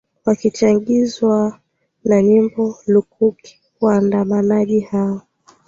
[0.25, 1.59] wakichagizwa
[2.05, 5.21] na nyimbo lukuki waandamanaji hao